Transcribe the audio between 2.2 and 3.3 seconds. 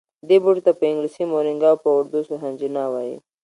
سوهنجنا وايي